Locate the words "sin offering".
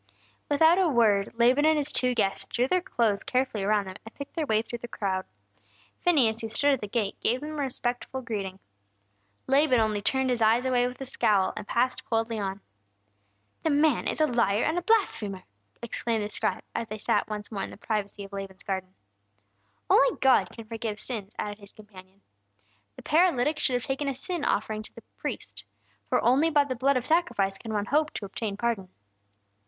24.15-24.81